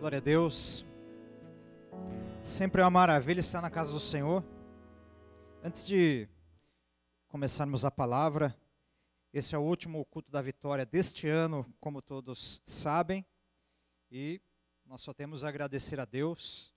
[0.00, 0.82] Glória a Deus.
[2.42, 4.42] Sempre é uma maravilha estar na casa do Senhor.
[5.62, 6.26] Antes de
[7.28, 8.56] começarmos a palavra,
[9.30, 13.26] esse é o último culto da vitória deste ano, como todos sabem,
[14.10, 14.40] e
[14.86, 16.74] nós só temos a agradecer a Deus.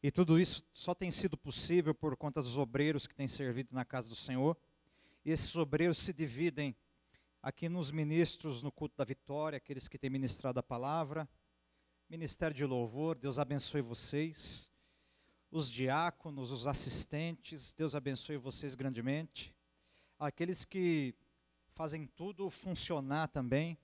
[0.00, 3.84] E tudo isso só tem sido possível por conta dos obreiros que têm servido na
[3.84, 4.56] casa do Senhor.
[5.24, 6.76] E esses obreiros se dividem
[7.42, 11.28] aqui nos ministros no culto da vitória, aqueles que têm ministrado a palavra,
[12.10, 14.68] Ministério de Louvor, Deus abençoe vocês.
[15.48, 19.54] Os diáconos, os assistentes, Deus abençoe vocês grandemente.
[20.18, 21.14] Aqueles que
[21.68, 23.78] fazem tudo funcionar também.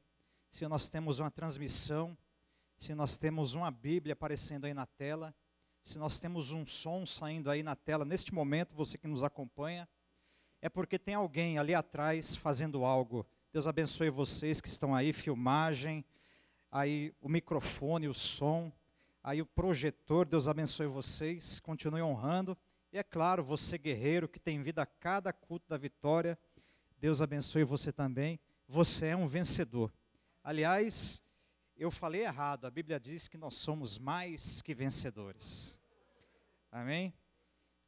[0.50, 2.18] Se nós temos uma transmissão,
[2.76, 5.32] se nós temos uma Bíblia aparecendo aí na tela,
[5.80, 9.88] se nós temos um som saindo aí na tela neste momento, você que nos acompanha,
[10.60, 13.24] é porque tem alguém ali atrás fazendo algo.
[13.52, 16.04] Deus abençoe vocês que estão aí, filmagem,
[16.70, 18.72] aí o microfone, o som,
[19.22, 22.56] aí o projetor, Deus abençoe vocês, continue honrando.
[22.92, 26.38] E é claro, você guerreiro que tem vida a cada culto da vitória,
[26.98, 28.40] Deus abençoe você também.
[28.68, 29.92] Você é um vencedor.
[30.42, 31.22] Aliás,
[31.76, 35.78] eu falei errado, a Bíblia diz que nós somos mais que vencedores.
[36.72, 37.12] Amém?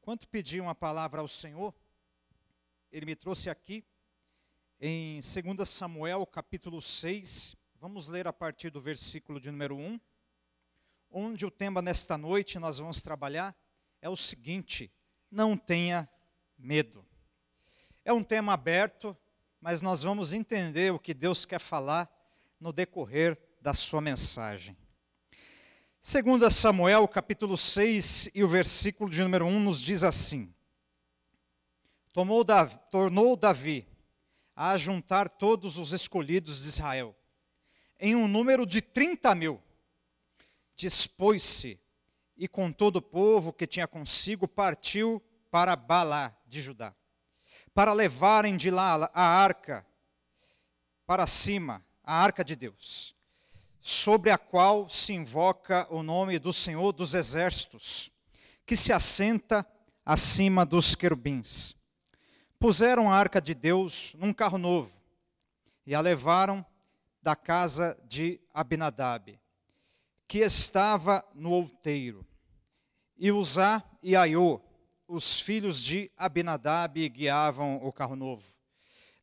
[0.00, 1.74] Quanto pedi uma palavra ao Senhor,
[2.92, 3.84] Ele me trouxe aqui
[4.80, 10.00] em 2 Samuel capítulo 6, Vamos ler a partir do versículo de número 1,
[11.12, 13.56] onde o tema nesta noite nós vamos trabalhar
[14.02, 14.90] é o seguinte:
[15.30, 16.10] não tenha
[16.58, 17.06] medo.
[18.04, 19.16] É um tema aberto,
[19.60, 22.10] mas nós vamos entender o que Deus quer falar
[22.58, 24.76] no decorrer da sua mensagem.
[26.02, 30.52] Segundo Samuel, capítulo 6 e o versículo de número 1 nos diz assim:
[32.44, 33.86] Davi, tornou Davi
[34.56, 37.14] a juntar todos os escolhidos de Israel
[37.98, 39.62] em um número de 30 mil.
[40.76, 41.80] Dispôs-se
[42.36, 46.94] e com todo o povo que tinha consigo partiu para Balá de Judá,
[47.74, 49.84] para levarem de lá a arca
[51.04, 53.14] para cima, a arca de Deus,
[53.80, 58.10] sobre a qual se invoca o nome do Senhor dos Exércitos,
[58.66, 59.66] que se assenta
[60.04, 61.74] acima dos querubins.
[62.58, 64.92] Puseram a arca de Deus num carro novo
[65.86, 66.64] e a levaram
[67.28, 69.38] da casa de Abinadab,
[70.26, 72.26] que estava no outeiro.
[73.18, 74.62] E Uzá e Aiô,
[75.06, 78.46] os filhos de Abinadab, guiavam o carro novo.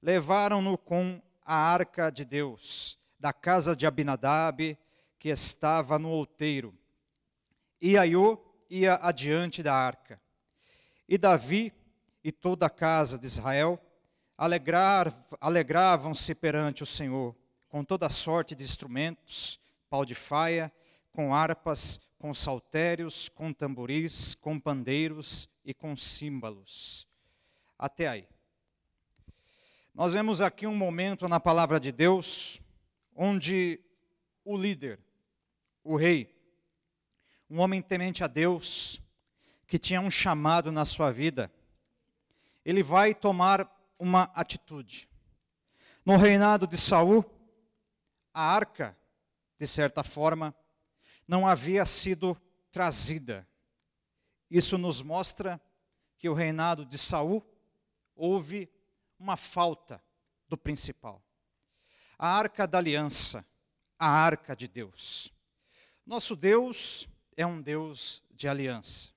[0.03, 4.77] Levaram-no com a arca de Deus, da casa de Abinadab,
[5.17, 6.77] que estava no outeiro.
[7.81, 8.37] E Aiô
[8.69, 10.21] ia adiante da arca.
[11.09, 11.73] E Davi
[12.23, 13.81] e toda a casa de Israel
[14.37, 17.35] alegravam-se perante o Senhor
[17.75, 19.59] com toda sorte de instrumentos,
[19.89, 20.71] pau de faia,
[21.11, 27.05] com harpas, com saltérios, com tamboris, com pandeiros e com símbolos.
[27.77, 28.29] Até aí.
[29.93, 32.61] Nós vemos aqui um momento na palavra de Deus
[33.13, 33.81] onde
[34.45, 34.97] o líder,
[35.83, 36.33] o rei,
[37.49, 39.01] um homem temente a Deus,
[39.67, 41.51] que tinha um chamado na sua vida,
[42.63, 43.69] ele vai tomar
[43.99, 45.09] uma atitude.
[46.05, 47.34] No reinado de Saul,
[48.35, 48.97] a arca,
[49.57, 50.53] de certa forma,
[51.25, 52.35] não havia sido
[52.69, 53.47] trazida.
[54.51, 55.59] Isso nos mostra
[56.17, 57.41] que o reinado de Saul
[58.13, 58.69] houve
[59.17, 60.03] uma falta
[60.49, 61.23] do principal.
[62.19, 63.45] A arca da aliança,
[63.97, 65.33] a arca de Deus.
[66.05, 67.07] Nosso Deus
[67.37, 69.11] é um Deus de aliança.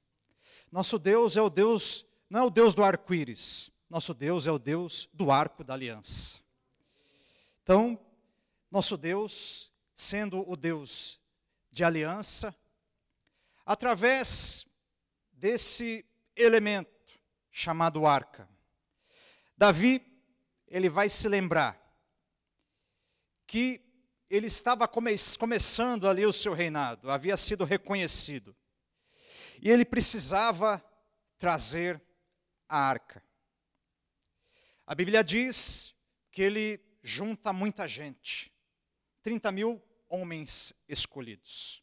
[0.70, 4.60] Nosso Deus é o Deus, não é o Deus do arco-íris, nosso Deus é o
[4.60, 6.38] Deus do arco da aliança.
[7.64, 7.98] Então,
[8.70, 11.20] nosso Deus, sendo o Deus
[11.70, 12.54] de aliança,
[13.64, 14.66] através
[15.32, 16.04] desse
[16.36, 17.20] elemento
[17.50, 18.48] chamado arca.
[19.56, 20.04] Davi,
[20.66, 21.78] ele vai se lembrar
[23.46, 23.84] que
[24.30, 28.54] ele estava come começando ali o seu reinado, havia sido reconhecido.
[29.60, 30.84] E ele precisava
[31.38, 32.00] trazer
[32.68, 33.22] a arca.
[34.86, 35.94] A Bíblia diz
[36.30, 38.52] que ele junta muita gente.
[39.22, 41.82] 30 mil homens escolhidos,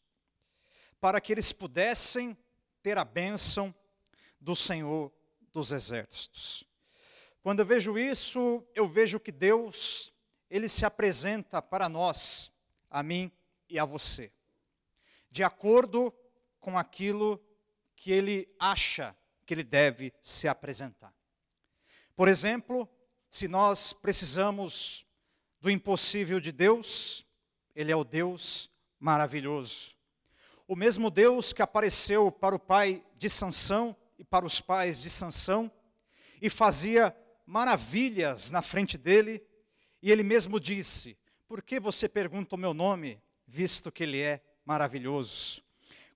[1.00, 2.38] para que eles pudessem
[2.82, 3.74] ter a bênção
[4.40, 5.12] do Senhor
[5.52, 6.64] dos Exércitos.
[7.42, 10.14] Quando eu vejo isso, eu vejo que Deus,
[10.50, 12.52] Ele se apresenta para nós,
[12.90, 13.32] a mim
[13.70, 14.32] e a você,
[15.30, 16.14] de acordo
[16.60, 17.44] com aquilo
[17.96, 19.16] que Ele acha
[19.46, 21.14] que Ele deve se apresentar.
[22.16, 22.90] Por exemplo,
[23.30, 25.06] se nós precisamos
[25.60, 27.25] do impossível de Deus,
[27.76, 28.70] ele é o Deus
[29.00, 29.96] maravilhoso.
[30.68, 35.10] O mesmo Deus que apareceu para o pai de Sansão e para os pais de
[35.10, 35.72] Sansão
[36.42, 39.44] e fazia maravilhas na frente dele,
[40.02, 41.18] e ele mesmo disse:
[41.48, 45.64] Por que você pergunta o meu nome, visto que ele é maravilhoso?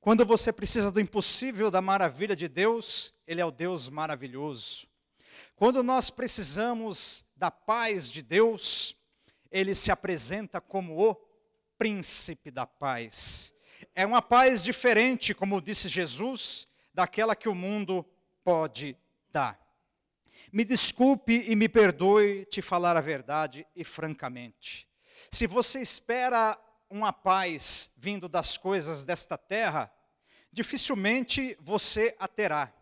[0.01, 4.87] Quando você precisa do impossível, da maravilha de Deus, ele é o Deus maravilhoso.
[5.55, 8.95] Quando nós precisamos da paz de Deus,
[9.51, 11.15] ele se apresenta como o
[11.79, 13.53] príncipe da paz.
[13.95, 18.05] É uma paz diferente, como disse Jesus, daquela que o mundo
[18.43, 18.97] pode
[19.31, 19.57] dar.
[20.51, 24.89] Me desculpe e me perdoe te falar a verdade e francamente.
[25.31, 26.59] Se você espera
[26.89, 29.89] uma paz vindo das coisas desta terra,
[30.51, 32.73] dificilmente você a terá.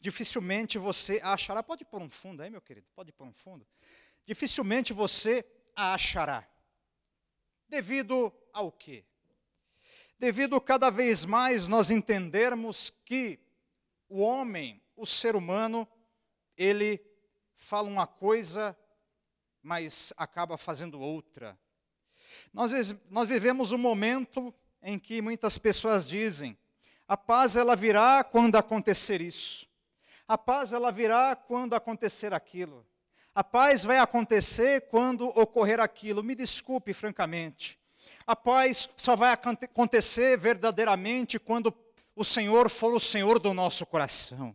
[0.00, 1.62] Dificilmente você a achará.
[1.62, 2.86] Pode pôr um fundo aí, meu querido?
[2.94, 3.66] Pode pôr um fundo?
[4.24, 5.44] Dificilmente você
[5.76, 6.48] a achará.
[7.72, 9.02] Devido ao quê?
[10.18, 13.40] Devido cada vez mais nós entendermos que
[14.10, 15.88] o homem, o ser humano,
[16.54, 17.02] ele
[17.56, 18.76] fala uma coisa,
[19.62, 21.58] mas acaba fazendo outra.
[22.52, 22.72] Nós,
[23.10, 26.58] nós vivemos um momento em que muitas pessoas dizem:
[27.08, 29.66] a paz ela virá quando acontecer isso.
[30.28, 32.86] A paz ela virá quando acontecer aquilo.
[33.34, 36.22] A paz vai acontecer quando ocorrer aquilo.
[36.22, 37.78] Me desculpe, francamente.
[38.26, 41.74] A paz só vai acontecer verdadeiramente quando
[42.14, 44.54] o Senhor for o Senhor do nosso coração.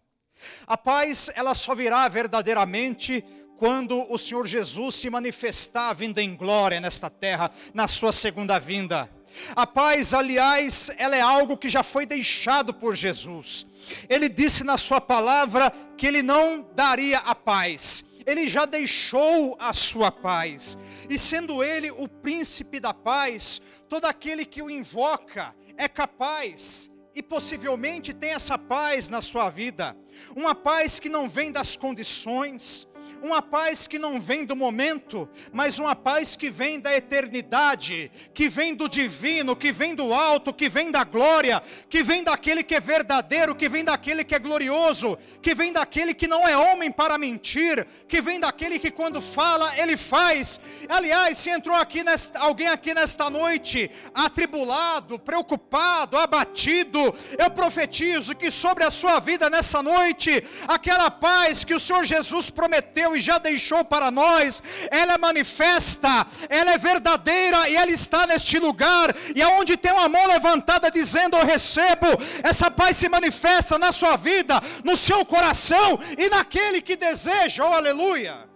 [0.68, 3.26] A paz, ela só virá verdadeiramente
[3.58, 9.10] quando o Senhor Jesus se manifestar vindo em glória nesta terra, na sua segunda vinda.
[9.56, 13.66] A paz, aliás, ela é algo que já foi deixado por Jesus.
[14.08, 18.06] Ele disse na sua palavra que ele não daria a paz.
[18.28, 20.78] Ele já deixou a sua paz.
[21.10, 27.24] E sendo ele o príncipe da paz, todo aquele que o invoca é capaz e
[27.24, 29.98] possivelmente tem essa paz na sua vida,
[30.36, 32.88] uma paz que não vem das condições,
[33.22, 38.50] uma paz que não vem do momento, mas uma paz que vem da eternidade, que
[38.50, 42.76] vem do divino, que vem do alto, que vem da glória, que vem daquele que
[42.76, 46.92] é verdadeiro, que vem daquele que é glorioso, que vem daquele que não é homem
[46.92, 50.60] para mentir, que vem daquele que quando fala, ele faz.
[50.90, 57.00] Aliás, se entrou aqui nesta, alguém aqui nesta noite atribulado, preocupado, abatido,
[57.38, 62.50] eu profetizo que sobre a sua vida nessa noite, aquela paz que o Senhor Jesus
[62.50, 68.26] prometeu e já deixou para nós, ela é manifesta, ela é verdadeira e ela está
[68.28, 69.16] neste lugar.
[69.36, 72.08] E aonde tem uma mão levantada dizendo: Eu recebo,
[72.44, 77.64] essa paz se manifesta na sua vida, no seu coração e naquele que deseja.
[77.64, 78.48] Oh, aleluia!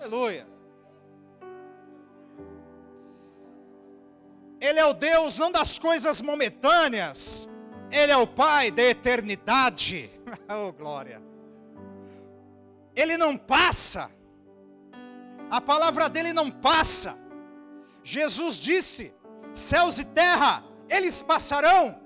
[0.00, 0.46] Aleluia!
[4.60, 7.48] Ele é o Deus não das coisas momentâneas,
[7.90, 10.10] Ele é o Pai da eternidade.
[10.50, 11.27] oh, glória!
[13.00, 14.10] Ele não passa.
[15.48, 17.10] A palavra dele não passa.
[18.02, 19.12] Jesus disse:
[19.52, 22.00] céus e terra, eles passarão.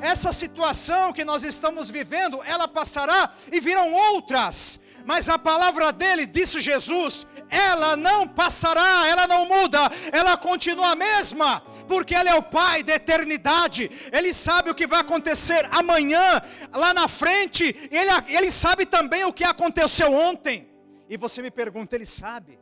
[0.00, 4.78] Essa situação que nós estamos vivendo, ela passará e virão outras.
[5.06, 9.78] Mas a palavra dele, disse Jesus, ela não passará, ela não muda,
[10.12, 14.86] ela continua a mesma, porque Ele é o Pai da eternidade, Ele sabe o que
[14.86, 16.40] vai acontecer amanhã,
[16.72, 20.68] lá na frente, Ele, Ele sabe também o que aconteceu ontem.
[21.08, 22.58] E você me pergunta, Ele sabe?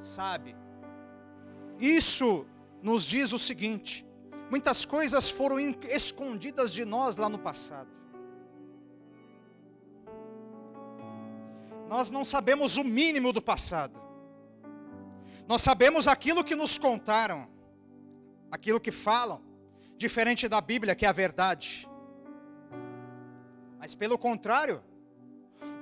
[0.00, 0.56] Sabe.
[1.78, 2.46] Isso
[2.82, 4.06] nos diz o seguinte:
[4.50, 8.01] muitas coisas foram escondidas de nós lá no passado.
[11.92, 14.00] Nós não sabemos o mínimo do passado.
[15.46, 17.46] Nós sabemos aquilo que nos contaram,
[18.50, 19.42] aquilo que falam,
[19.98, 21.86] diferente da Bíblia, que é a verdade.
[23.78, 24.82] Mas pelo contrário,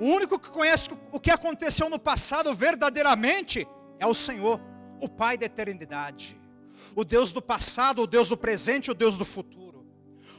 [0.01, 3.69] o único que conhece o que aconteceu no passado verdadeiramente
[4.01, 4.61] é o Senhor,
[5.01, 6.37] o Pai da eternidade.
[6.97, 9.87] O Deus do passado, o Deus do presente, o Deus do futuro.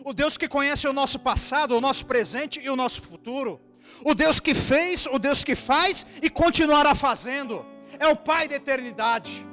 [0.04, 3.71] O Deus que conhece o nosso passado, o nosso presente e o nosso futuro
[4.04, 7.66] o Deus que fez, o Deus que faz e continuará fazendo,
[8.00, 9.46] é o Pai da eternidade.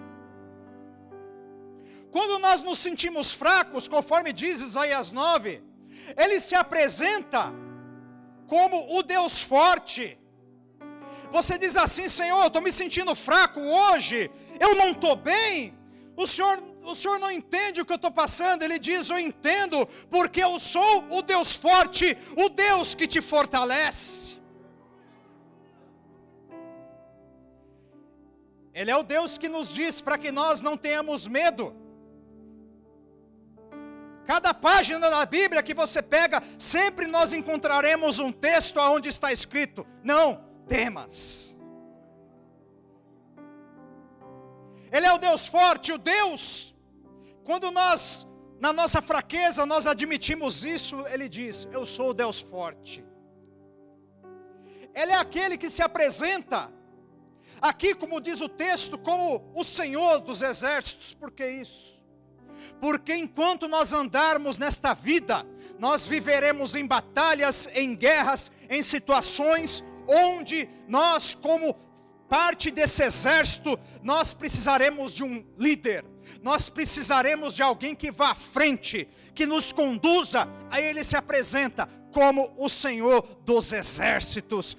[2.11, 5.63] Quando nós nos sentimos fracos, conforme diz Isaías 9,
[6.17, 7.53] ele se apresenta
[8.47, 10.19] como o Deus forte.
[11.31, 15.77] Você diz assim, Senhor, eu estou me sentindo fraco hoje, eu não estou bem.
[16.17, 18.63] O Senhor, o Senhor não entende o que eu estou passando.
[18.63, 24.39] Ele diz, eu entendo, porque eu sou o Deus forte, o Deus que te fortalece.
[28.73, 31.75] Ele é o Deus que nos diz para que nós não tenhamos medo.
[34.25, 39.87] Cada página da Bíblia que você pega, sempre nós encontraremos um texto onde está escrito:
[40.03, 41.59] não temas.
[44.93, 46.75] Ele é o Deus forte, o Deus.
[47.49, 48.29] Quando nós,
[48.61, 53.03] na nossa fraqueza, nós admitimos isso, Ele diz: Eu sou o Deus forte.
[54.95, 56.71] Ele é aquele que se apresenta,
[57.59, 61.15] aqui, como diz o texto, como o Senhor dos exércitos.
[61.15, 62.05] Por que isso?
[62.83, 65.47] Porque enquanto nós andarmos nesta vida,
[65.79, 71.75] nós viveremos em batalhas, em guerras, em situações onde nós, como
[72.29, 76.05] parte desse exército, nós precisaremos de um líder,
[76.43, 80.49] nós precisaremos de alguém que vá à frente, que nos conduza.
[80.71, 84.77] Aí ele se apresenta como o Senhor dos exércitos.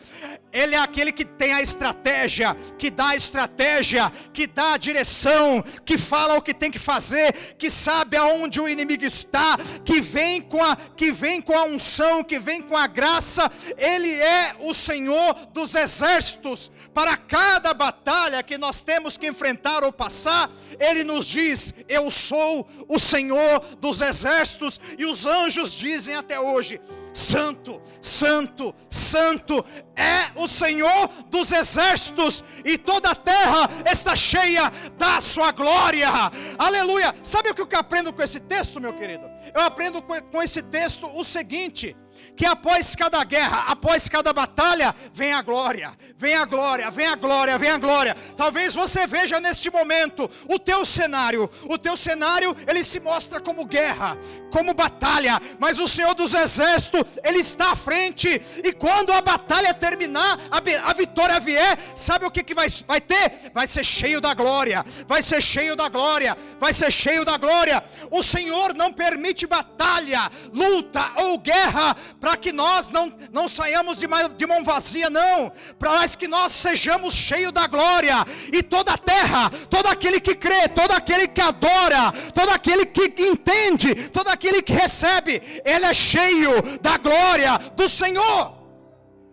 [0.51, 5.63] Ele é aquele que tem a estratégia, que dá a estratégia, que dá a direção,
[5.85, 10.41] que fala o que tem que fazer, que sabe aonde o inimigo está, que vem
[10.41, 13.51] com a que vem com a unção, que vem com a graça.
[13.77, 16.71] Ele é o Senhor dos exércitos.
[16.93, 22.67] Para cada batalha que nós temos que enfrentar ou passar, ele nos diz: "Eu sou
[22.87, 26.81] o Senhor dos exércitos", e os anjos dizem até hoje:
[27.13, 35.19] Santo, Santo, Santo é o Senhor dos exércitos, e toda a terra está cheia da
[35.21, 36.09] sua glória.
[36.57, 37.13] Aleluia!
[37.23, 39.29] Sabe o que eu aprendo com esse texto, meu querido?
[39.53, 41.95] Eu aprendo com esse texto o seguinte:
[42.39, 47.13] que após cada guerra, após cada batalha, vem a glória, vem a glória, vem a
[47.13, 48.15] glória, vem a glória.
[48.37, 53.65] Talvez você veja neste momento o teu cenário, o teu cenário ele se mostra como
[53.65, 54.17] guerra,
[54.53, 59.73] como batalha, mas o Senhor dos Exércitos ele está à frente e quando a batalha
[59.73, 63.51] terminar, a, vitória vier, sabe o que, que vai, vai ter?
[63.53, 67.83] Vai ser cheio da glória, vai ser cheio da glória, vai ser cheio da glória.
[68.09, 74.07] O Senhor não permite batalha, luta ou guerra para que nós não, não saiamos de,
[74.35, 78.15] de mão vazia, não, para que nós sejamos cheios da glória,
[78.51, 83.13] e toda a terra, todo aquele que crê, todo aquele que adora, todo aquele que
[83.21, 88.57] entende, todo aquele que recebe, ele é cheio da glória do Senhor.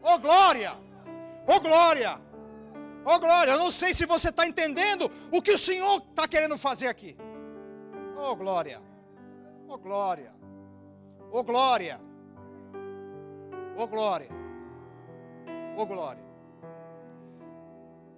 [0.02, 0.76] Oh glória,
[1.46, 2.20] oh glória,
[3.04, 3.52] oh glória.
[3.52, 7.16] Eu não sei se você está entendendo o que o Senhor está querendo fazer aqui.
[8.16, 8.80] Oh glória,
[9.68, 10.32] oh glória,
[11.30, 12.05] oh glória.
[13.76, 14.28] Oh glória.
[15.76, 16.24] Oh glória.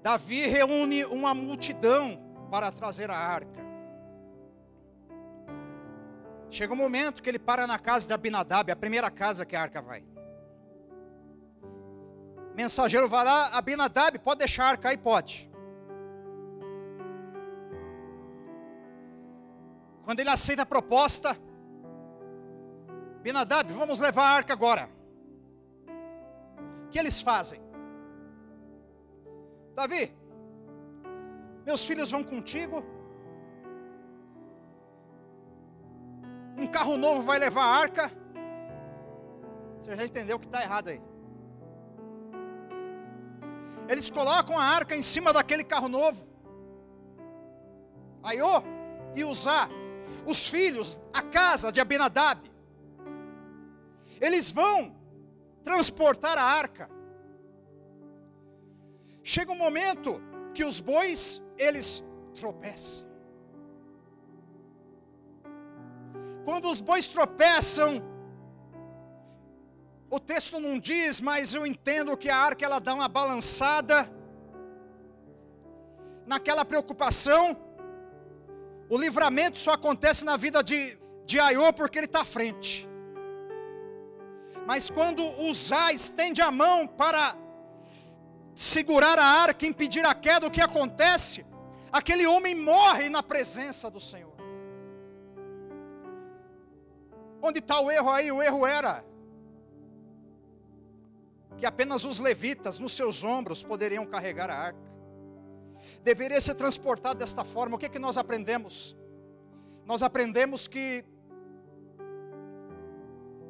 [0.02, 2.18] Davi reúne uma multidão
[2.50, 3.58] para trazer a arca.
[6.50, 9.60] Chega um momento que ele para na casa de Abinadab, a primeira casa que a
[9.60, 10.04] arca vai.
[12.54, 14.96] Mensageiro vai lá, Abinadab, pode deixar a arca aí?
[14.96, 15.50] Pode.
[20.04, 21.36] Quando ele aceita a proposta,
[23.18, 24.97] Abinadab, vamos levar a arca agora.
[26.90, 27.60] Que eles fazem?
[29.74, 30.12] Davi,
[31.64, 32.84] meus filhos vão contigo.
[36.56, 38.10] Um carro novo vai levar a arca.
[39.78, 41.00] Você já entendeu que está errado aí.
[43.88, 46.26] Eles colocam a arca em cima daquele carro novo.
[48.22, 48.62] Aiô
[49.14, 49.70] e usar
[50.26, 52.50] os filhos, a casa de Abinadab.
[54.20, 54.97] Eles vão
[55.68, 56.88] transportar a arca.
[59.22, 60.18] Chega um momento
[60.54, 62.02] que os bois, eles
[62.34, 63.06] tropeçam.
[66.46, 68.02] Quando os bois tropeçam,
[70.10, 74.10] o texto não diz, mas eu entendo que a arca ela dá uma balançada.
[76.26, 77.54] Naquela preocupação,
[78.88, 82.87] o livramento só acontece na vida de, de Aiô porque ele está à frente.
[84.68, 87.34] Mas quando Uzá estende a mão para
[88.54, 91.42] segurar a arca, impedir a queda, o que acontece?
[91.90, 94.34] Aquele homem morre na presença do Senhor.
[97.40, 98.30] Onde está o erro aí?
[98.30, 99.02] O erro era
[101.56, 104.92] que apenas os levitas nos seus ombros poderiam carregar a arca.
[106.02, 107.76] Deveria ser transportado desta forma.
[107.76, 108.94] O que, é que nós aprendemos?
[109.86, 111.06] Nós aprendemos que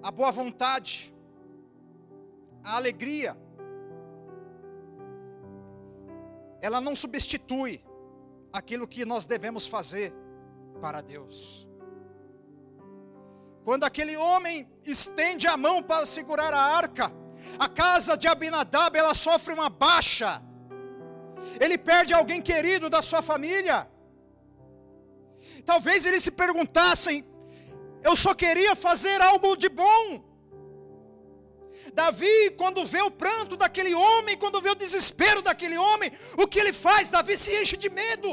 [0.02, 1.14] a boa vontade,
[2.62, 3.36] a alegria,
[6.60, 7.82] ela não substitui
[8.52, 10.12] aquilo que nós devemos fazer
[10.80, 11.68] para Deus.
[13.64, 17.12] Quando aquele homem estende a mão para segurar a arca,
[17.58, 20.42] a casa de Abinadab ela sofre uma baixa.
[21.60, 23.88] Ele perde alguém querido da sua família.
[25.64, 27.24] Talvez eles se perguntassem:
[28.08, 30.02] Eu só queria fazer algo de bom.
[31.92, 36.10] Davi, quando vê o pranto daquele homem, quando vê o desespero daquele homem,
[36.42, 37.10] o que ele faz?
[37.10, 38.30] Davi se enche de medo.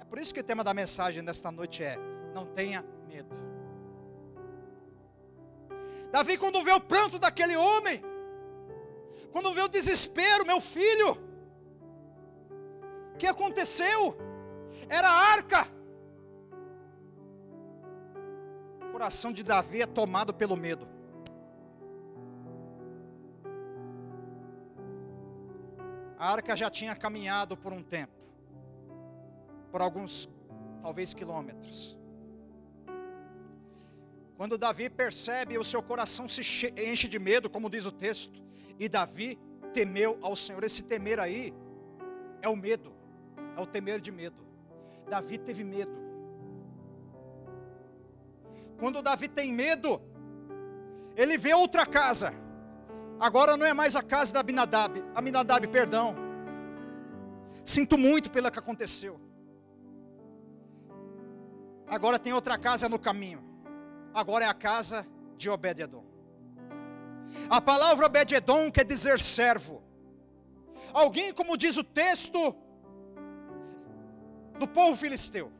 [0.00, 1.98] É por isso que o tema da mensagem desta noite é:
[2.32, 3.34] não tenha medo.
[6.12, 7.96] Davi, quando vê o pranto daquele homem,
[9.32, 11.10] quando vê o desespero, meu filho,
[13.14, 14.16] o que aconteceu?
[14.88, 15.81] Era a arca.
[19.02, 20.86] Coração de Davi é tomado pelo medo.
[26.16, 28.14] A arca já tinha caminhado por um tempo,
[29.72, 30.28] por alguns,
[30.80, 31.98] talvez quilômetros.
[34.36, 36.42] Quando Davi percebe, o seu coração se
[36.76, 38.40] enche de medo, como diz o texto,
[38.78, 39.36] e Davi
[39.72, 40.62] temeu ao Senhor.
[40.62, 41.52] Esse temer aí
[42.40, 42.92] é o medo,
[43.56, 44.46] é o temer de medo.
[45.10, 46.11] Davi teve medo.
[48.82, 50.02] Quando Davi tem medo,
[51.14, 52.34] ele vê outra casa.
[53.20, 55.00] Agora não é mais a casa da Abinadab.
[55.14, 56.16] Abinadab, perdão.
[57.64, 59.20] Sinto muito pelo que aconteceu.
[61.86, 63.40] Agora tem outra casa no caminho.
[64.12, 66.04] Agora é a casa de Obed-edom.
[67.48, 69.80] A palavra Obed-edom quer dizer servo.
[70.92, 72.52] Alguém, como diz o texto,
[74.58, 75.52] do povo filisteu.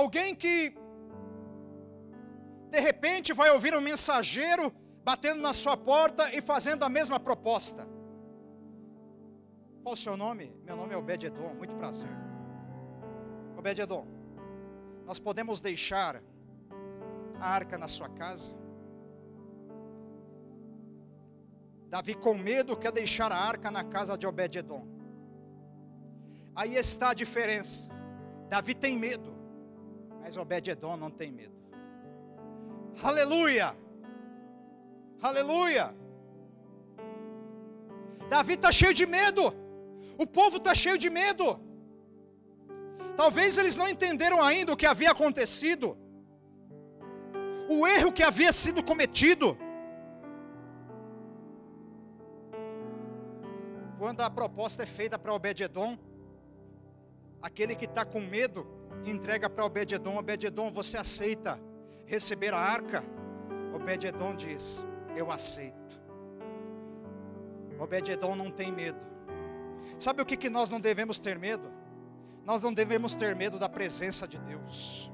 [0.00, 0.76] Alguém que,
[2.68, 4.72] de repente, vai ouvir um mensageiro
[5.04, 7.86] batendo na sua porta e fazendo a mesma proposta.
[9.84, 10.52] Qual o seu nome?
[10.64, 12.08] Meu nome é Obed-edom, muito prazer.
[13.56, 14.04] Obed-edom,
[15.06, 16.20] nós podemos deixar
[17.38, 18.52] a arca na sua casa?
[21.88, 24.88] Davi, com medo, quer deixar a arca na casa de Obed-Edom.
[26.56, 27.88] Aí está a diferença.
[28.48, 29.33] Davi tem medo,
[30.24, 31.54] mas Obed-Edom não tem medo.
[33.02, 33.76] Aleluia!
[35.20, 35.94] Aleluia!
[38.30, 39.42] Davi está cheio de medo,
[40.16, 41.60] o povo está cheio de medo.
[43.18, 45.94] Talvez eles não entenderam ainda o que havia acontecido,
[47.68, 49.58] o erro que havia sido cometido.
[53.98, 55.98] Quando a proposta é feita para Obed-Edom,
[57.42, 58.66] aquele que está com medo
[59.10, 61.60] entrega para Obed-Edom: você aceita
[62.06, 63.04] receber a arca?
[63.74, 64.84] Obed-Edom diz:
[65.16, 66.00] Eu aceito.
[67.78, 68.98] Obed-Edom não tem medo.
[69.98, 71.70] Sabe o que, que nós não devemos ter medo?
[72.44, 75.10] Nós não devemos ter medo da presença de Deus.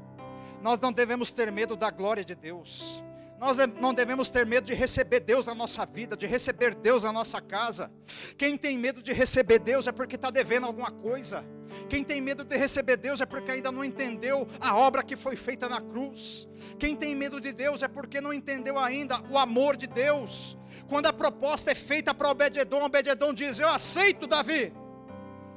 [0.61, 3.03] Nós não devemos ter medo da glória de Deus.
[3.39, 7.13] Nós não devemos ter medo de receber Deus na nossa vida, de receber Deus na
[7.13, 7.91] nossa casa.
[8.37, 11.43] Quem tem medo de receber Deus é porque está devendo alguma coisa.
[11.89, 15.37] Quem tem medo de receber Deus é porque ainda não entendeu a obra que foi
[15.37, 16.49] feita na cruz.
[16.79, 20.57] Quem tem medo de Deus é porque não entendeu ainda o amor de Deus.
[20.89, 24.73] Quando a proposta é feita para Obed-Edom, Obed-Edom diz: Eu aceito, Davi.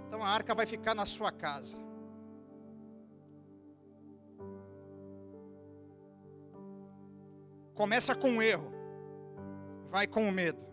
[0.08, 1.78] Então a arca vai ficar na sua casa.
[7.74, 8.72] Começa com o erro,
[9.90, 10.64] vai com o medo,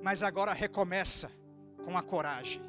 [0.00, 1.30] mas agora recomeça
[1.84, 2.62] com a coragem.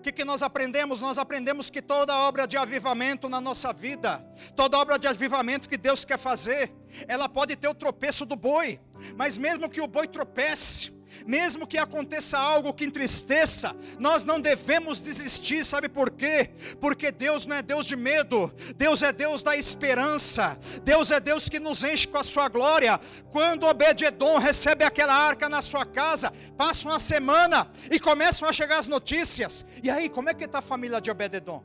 [0.00, 1.02] O que, que nós aprendemos?
[1.02, 5.76] Nós aprendemos que toda obra de avivamento na nossa vida, toda obra de avivamento que
[5.76, 6.72] Deus quer fazer,
[7.06, 8.80] ela pode ter o tropeço do boi,
[9.14, 10.90] mas mesmo que o boi tropece,
[11.26, 16.50] mesmo que aconteça algo que entristeça, nós não devemos desistir, sabe por quê?
[16.80, 21.48] Porque Deus não é Deus de medo, Deus é Deus da esperança, Deus é Deus
[21.48, 22.98] que nos enche com a sua glória.
[23.30, 28.78] Quando Obed-Edom recebe aquela arca na sua casa, passa uma semana e começam a chegar
[28.78, 29.64] as notícias.
[29.82, 31.62] E aí, como é que está a família de Obed-Edom?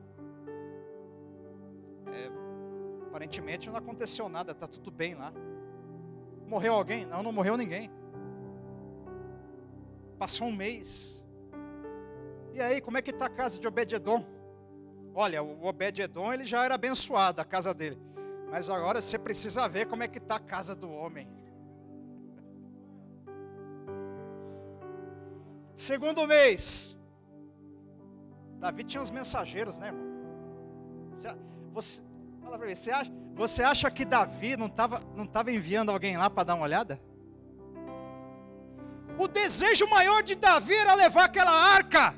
[2.08, 2.30] É,
[3.08, 5.34] aparentemente não aconteceu nada, está tudo bem lá.
[6.48, 7.06] Morreu alguém?
[7.06, 7.89] Não, não morreu ninguém.
[10.17, 11.23] Passou um mês.
[12.54, 14.25] E aí, como é que está a casa de Obed-Edom?
[15.13, 17.97] Olha, o Obed-Edom ele já era abençoado, a casa dele.
[18.49, 21.28] Mas agora você precisa ver como é que está a casa do homem.
[25.75, 26.95] Segundo mês.
[28.60, 30.06] Davi tinha os mensageiros, né, irmão?
[31.12, 31.36] Você,
[31.73, 32.04] você,
[32.41, 36.17] fala para mim, você acha, você acha que Davi não estava não tava enviando alguém
[36.17, 36.99] lá para dar uma olhada?
[39.17, 42.13] O desejo maior de Davi era levar aquela arca,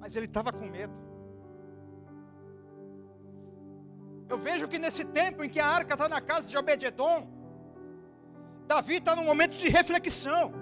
[0.00, 0.94] mas ele estava com medo.
[4.28, 7.28] Eu vejo que nesse tempo em que a arca está na casa de Obededon,
[8.66, 10.52] Davi está num momento de reflexão,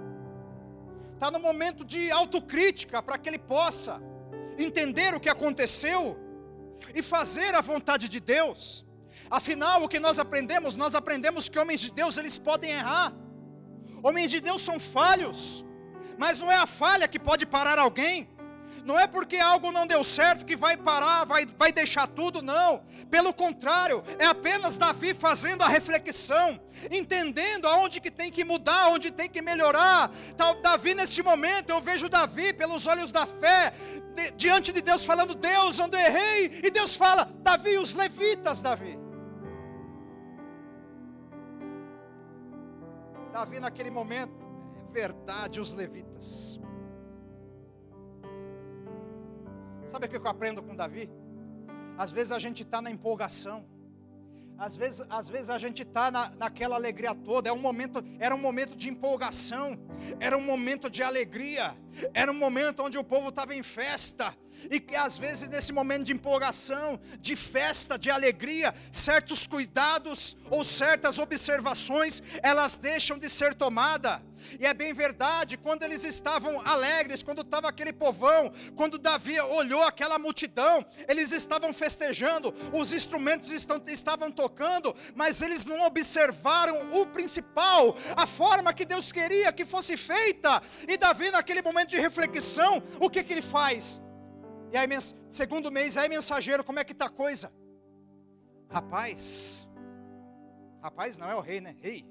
[1.15, 4.03] está num momento de autocrítica para que ele possa
[4.59, 6.19] entender o que aconteceu
[6.95, 8.85] e fazer a vontade de Deus.
[9.31, 10.77] Afinal, o que nós aprendemos?
[10.77, 13.15] Nós aprendemos que homens de Deus eles podem errar.
[14.07, 15.65] Homens de Deus são falhos,
[16.19, 18.29] mas não é a falha que pode parar alguém.
[18.85, 22.85] Não é porque algo não deu certo que vai parar, vai, vai deixar tudo, não.
[23.11, 29.11] Pelo contrário, é apenas Davi fazendo a reflexão, entendendo aonde que tem que mudar, onde
[29.11, 30.11] tem que melhorar.
[30.63, 33.73] Davi neste momento, eu vejo Davi pelos olhos da fé,
[34.37, 39.04] diante de Deus falando: "Deus, onde errei?" E Deus fala: "Davi, os levitas, Davi."
[43.35, 44.33] Davi naquele momento,
[44.79, 46.61] é verdade, os levitas.
[49.89, 51.11] Sabe o que eu aprendo com Davi?
[51.99, 53.67] Às vezes a gente está na empolgação.
[54.57, 57.49] Às vezes, às vezes a gente está na, naquela alegria toda.
[57.49, 59.77] É um momento, era um momento de empolgação,
[60.21, 61.77] era um momento de alegria,
[62.15, 64.33] era um momento onde o povo estava em festa.
[64.71, 70.65] E que às vezes nesse momento de empolgação, de festa, de alegria, certos cuidados ou
[70.65, 74.21] certas observações, elas deixam de ser tomadas.
[74.59, 79.83] E é bem verdade, quando eles estavam alegres, quando estava aquele povão, quando Davi olhou
[79.83, 87.07] aquela multidão, eles estavam festejando, os instrumentos estão, estavam tocando, mas eles não observaram o
[87.07, 90.63] principal, a forma que Deus queria que fosse feita.
[90.87, 94.01] E Davi, naquele momento de reflexão, o que, que ele faz?
[94.73, 94.89] E aí,
[95.31, 97.53] segundo mês, aí mensageiro, como é que está a coisa?
[98.71, 99.69] Rapaz,
[100.83, 101.77] rapaz não é o rei, né?
[101.81, 102.05] Rei,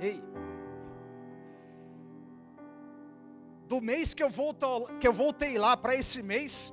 [0.00, 0.22] rei
[3.66, 6.72] do mês que eu, volto, que eu voltei lá para esse mês,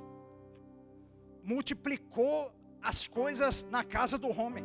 [1.42, 4.64] multiplicou as coisas na casa do homem.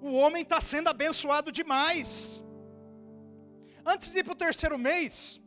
[0.00, 2.44] O homem está sendo abençoado demais.
[3.86, 5.40] Antes de ir para o terceiro mês,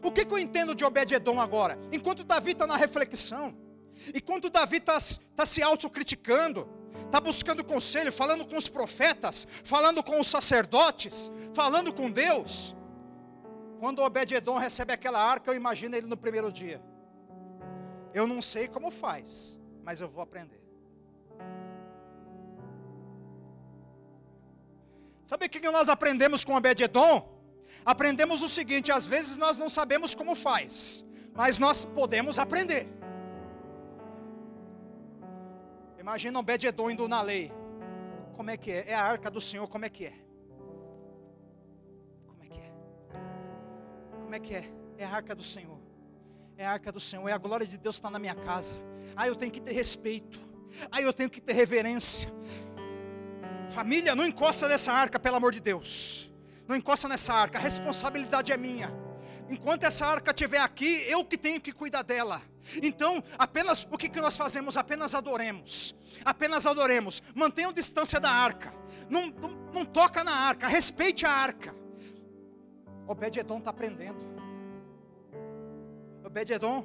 [0.00, 1.76] o que, que eu entendo de Obed-Edom agora?
[1.90, 3.56] Enquanto Davi está na reflexão,
[4.14, 4.96] enquanto Davi está
[5.34, 6.68] tá se autocriticando,
[7.06, 12.76] está buscando conselho, falando com os profetas, falando com os sacerdotes, falando com Deus.
[13.80, 16.80] Quando Obed-Edom recebe aquela arca, eu imagino ele no primeiro dia.
[18.14, 20.60] Eu não sei como faz, mas eu vou aprender.
[25.26, 27.39] Sabe o que nós aprendemos com Obed-Edom?
[27.84, 32.88] Aprendemos o seguinte: às vezes nós não sabemos como faz, mas nós podemos aprender.
[35.98, 37.52] Imagina Obed-Edom indo na lei.
[38.34, 38.84] Como é que é?
[38.88, 40.14] É a arca do Senhor, como é que é?
[42.26, 42.72] Como é que é?
[44.22, 44.64] Como é que é?
[44.98, 45.78] É a arca do Senhor.
[46.56, 48.78] É a arca do Senhor, é a glória de Deus está na minha casa.
[49.16, 50.38] Ah, eu tenho que ter respeito.
[50.90, 52.32] Ah, eu tenho que ter reverência.
[53.68, 56.29] Família, não encosta nessa arca, pelo amor de Deus.
[56.70, 58.92] Não encosta nessa arca, a responsabilidade é minha.
[59.48, 62.40] Enquanto essa arca estiver aqui, eu que tenho que cuidar dela.
[62.80, 64.76] Então, apenas o que, que nós fazemos?
[64.76, 65.96] Apenas adoremos.
[66.24, 67.24] Apenas adoremos.
[67.34, 68.72] Mantenham distância da arca.
[69.08, 70.68] Não, não, não toca na arca.
[70.68, 71.74] Respeite a arca.
[73.08, 74.24] Obed-Edom está aprendendo.
[76.22, 76.84] Obed-Edom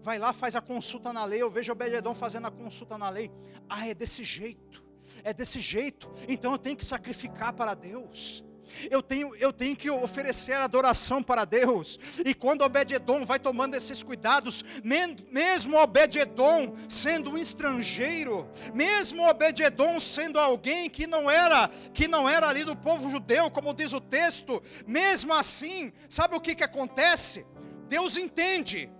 [0.00, 1.42] vai lá, faz a consulta na lei.
[1.42, 3.30] Eu vejo Obed-Edom fazendo a consulta na lei.
[3.68, 4.82] Ah, é desse jeito.
[5.22, 6.10] É desse jeito.
[6.26, 8.47] Então eu tenho que sacrificar para Deus
[8.90, 11.98] eu tenho, eu tenho que oferecer adoração para Deus.
[12.24, 14.64] E quando Obed-Edom vai tomando esses cuidados,
[15.30, 22.48] mesmo Obed-Edom sendo um estrangeiro, mesmo Obed-Edom sendo alguém que não era, que não era
[22.48, 27.46] ali do povo judeu, como diz o texto, mesmo assim, sabe o que que acontece?
[27.88, 28.90] Deus entende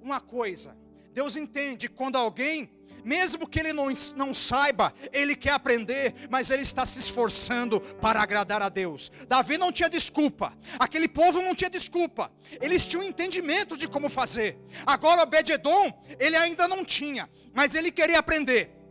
[0.00, 0.76] uma coisa.
[1.12, 2.70] Deus entende quando alguém
[3.04, 8.22] mesmo que ele não, não saiba, ele quer aprender, mas ele está se esforçando para
[8.22, 9.10] agradar a Deus.
[9.28, 14.58] Davi não tinha desculpa, aquele povo não tinha desculpa, eles tinham entendimento de como fazer.
[14.86, 18.82] Agora Obed-Edom, ele ainda não tinha, mas ele queria aprender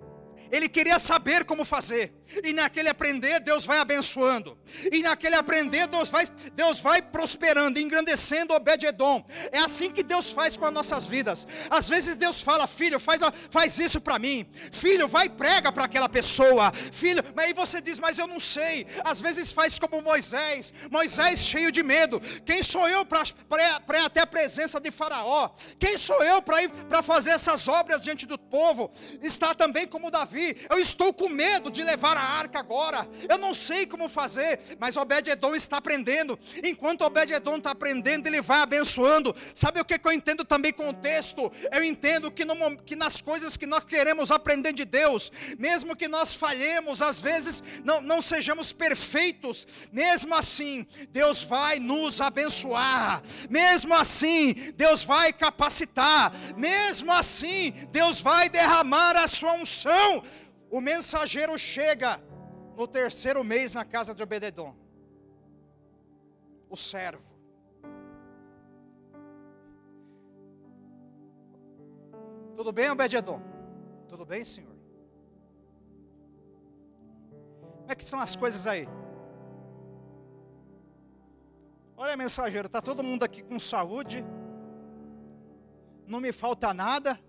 [0.51, 2.13] ele queria saber como fazer.
[2.43, 4.57] E naquele aprender, Deus vai abençoando.
[4.91, 9.25] E naquele aprender, Deus vai, Deus vai prosperando, engrandecendo Obed-Edom.
[9.51, 11.47] É assim que Deus faz com as nossas vidas.
[11.69, 14.49] Às vezes Deus fala, filho, faz, faz isso para mim.
[14.71, 16.71] Filho, vai prega para aquela pessoa.
[16.91, 18.87] Filho, mas aí você diz, mas eu não sei.
[19.03, 20.73] Às vezes faz como Moisés.
[20.89, 22.19] Moisés cheio de medo.
[22.45, 25.49] Quem sou eu para até a presença de Faraó?
[25.79, 28.91] Quem sou eu para ir para fazer essas obras diante do povo?
[29.21, 30.55] Está também como Davi.
[30.69, 33.07] Eu estou com medo de levar a arca agora.
[33.27, 36.37] Eu não sei como fazer, mas Obed-Edom está aprendendo.
[36.63, 39.35] Enquanto Obed-Edom está aprendendo, ele vai abençoando.
[39.53, 41.51] Sabe o que, que eu entendo também com o texto?
[41.71, 46.07] Eu entendo que, no, que nas coisas que nós queremos aprender de Deus, mesmo que
[46.07, 53.21] nós falhemos, às vezes não, não sejamos perfeitos, mesmo assim, Deus vai nos abençoar.
[53.49, 56.33] Mesmo assim, Deus vai capacitar.
[56.55, 60.23] Mesmo assim, Deus vai derramar a sua unção.
[60.71, 62.17] O mensageiro chega
[62.77, 64.73] no terceiro mês na casa de Obededon.
[66.69, 67.29] O servo.
[72.55, 73.41] Tudo bem, Obededon?
[74.07, 74.71] Tudo bem, senhor?
[77.79, 78.87] Como é que são as coisas aí?
[81.97, 84.25] Olha, mensageiro, está todo mundo aqui com saúde,
[86.07, 87.19] não me falta nada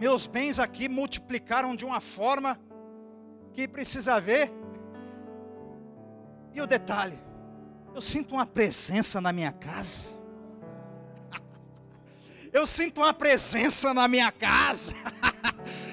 [0.00, 2.58] meus bens aqui multiplicaram de uma forma
[3.52, 4.50] que precisa ver.
[6.54, 7.18] E o detalhe,
[7.94, 10.18] eu sinto uma presença na minha casa.
[12.52, 14.92] Eu sinto uma presença na minha casa.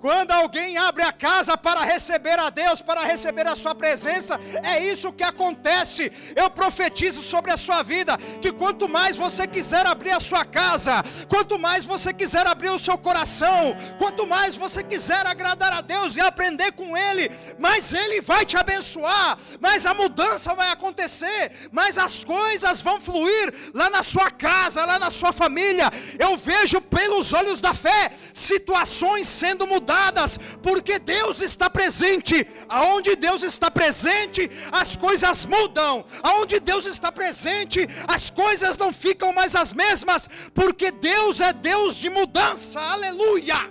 [0.00, 4.82] Quando alguém abre a casa para receber a Deus, para receber a Sua presença, é
[4.82, 6.10] isso que acontece.
[6.34, 11.04] Eu profetizo sobre a sua vida que quanto mais você quiser abrir a sua casa,
[11.28, 16.16] quanto mais você quiser abrir o seu coração, quanto mais você quiser agradar a Deus
[16.16, 21.98] e aprender com Ele, mais Ele vai te abençoar, mais a mudança vai acontecer, mais
[21.98, 25.90] as coisas vão fluir lá na sua casa, lá na sua família.
[26.18, 32.46] Eu vejo pelos olhos da fé situações sendo mudadas mudadas, porque Deus está presente.
[32.68, 36.04] Aonde Deus está presente, as coisas mudam.
[36.22, 41.96] Aonde Deus está presente, as coisas não ficam mais as mesmas, porque Deus é Deus
[41.96, 42.80] de mudança.
[42.80, 43.70] Aleluia!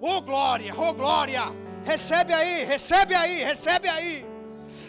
[0.00, 1.44] Oh glória, oh glória!
[1.84, 4.26] Recebe aí, recebe aí, recebe aí.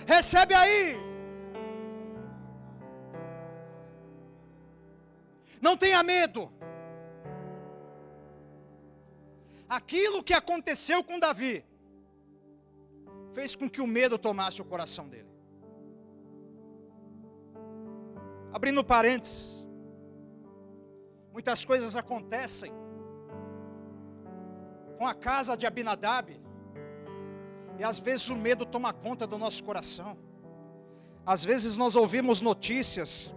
[0.06, 0.98] Recebe aí.
[5.62, 6.57] Não tenha medo.
[9.70, 11.66] Aquilo que aconteceu com Davi
[13.34, 15.28] fez com que o medo tomasse o coração dele.
[18.52, 19.68] Abrindo parênteses,
[21.32, 22.72] muitas coisas acontecem
[24.98, 26.40] com a casa de Abinadab,
[27.78, 30.18] e às vezes o medo toma conta do nosso coração.
[31.24, 33.32] Às vezes nós ouvimos notícias,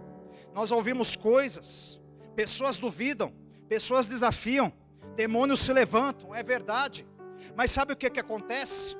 [0.53, 2.01] nós ouvimos coisas,
[2.35, 3.31] pessoas duvidam,
[3.69, 4.73] pessoas desafiam,
[5.15, 7.05] demônios se levantam, é verdade.
[7.55, 8.95] Mas sabe o que, que acontece?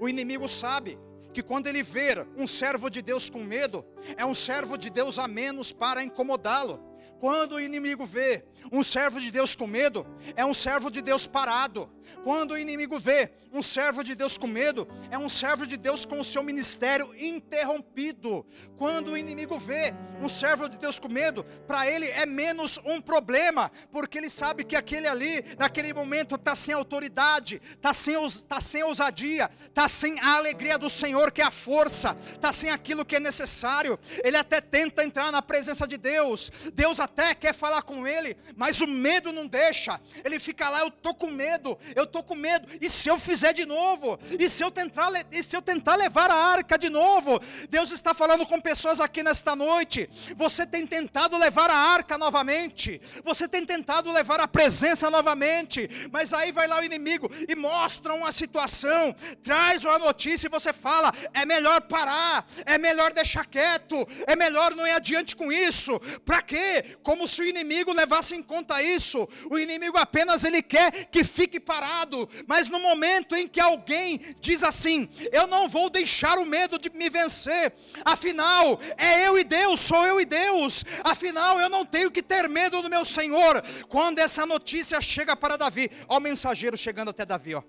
[0.00, 0.98] O inimigo sabe
[1.32, 3.84] que quando ele ver um servo de Deus com medo,
[4.16, 6.80] é um servo de Deus a menos para incomodá-lo.
[7.20, 11.26] Quando o inimigo vê um servo de Deus com medo, é um servo de Deus
[11.26, 11.90] parado.
[12.22, 16.04] Quando o inimigo vê um servo de Deus com medo, é um servo de Deus
[16.04, 18.44] com o seu ministério interrompido.
[18.76, 23.00] Quando o inimigo vê um servo de Deus com medo, para ele é menos um
[23.00, 28.60] problema, porque ele sabe que aquele ali, naquele momento, está sem autoridade, está sem, tá
[28.60, 33.04] sem ousadia, está sem a alegria do Senhor, que é a força, está sem aquilo
[33.04, 33.98] que é necessário.
[34.22, 38.80] Ele até tenta entrar na presença de Deus, Deus até quer falar com ele, mas
[38.80, 40.00] o medo não deixa.
[40.24, 42.66] Ele fica lá, eu tô com medo, eu tô com medo.
[42.80, 44.18] E se eu fizer de novo?
[44.36, 47.40] E se eu tentar, e se eu tentar levar a arca de novo?
[47.70, 50.10] Deus está falando com pessoas aqui nesta noite.
[50.36, 53.00] Você tem tentado levar a arca novamente.
[53.24, 58.12] Você tem tentado levar a presença novamente, mas aí vai lá o inimigo e mostra
[58.12, 64.04] uma situação, traz uma notícia e você fala: é melhor parar, é melhor deixar quieto,
[64.26, 66.00] é melhor não ir adiante com isso.
[66.24, 66.96] Para quê?
[67.04, 69.28] Como se o inimigo levasse em conta isso.
[69.50, 74.64] O inimigo apenas ele quer que fique parado, mas no momento em que alguém diz
[74.64, 77.72] assim: "Eu não vou deixar o medo de me vencer.
[78.04, 80.84] Afinal, é eu e Deus, sou eu e Deus.
[81.04, 85.56] Afinal, eu não tenho que ter medo do meu Senhor." Quando essa notícia chega para
[85.56, 87.62] Davi, ó o mensageiro chegando até Davi, ó.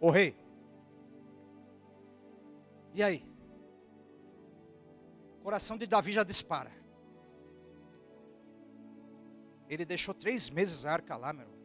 [0.00, 0.36] O rei.
[2.94, 3.24] E aí?
[5.40, 6.83] O coração de Davi já dispara.
[9.68, 11.58] Ele deixou três meses a arca lá, meu irmão.